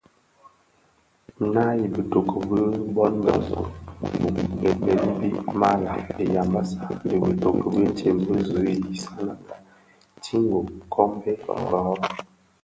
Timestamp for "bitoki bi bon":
1.93-3.13